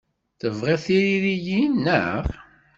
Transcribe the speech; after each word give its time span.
Tebɣiḍ 0.39 0.79
tiririyin, 0.85 1.73
naɣ? 1.85 2.23